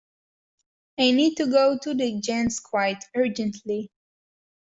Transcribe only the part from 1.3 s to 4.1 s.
to go to the gents quite urgently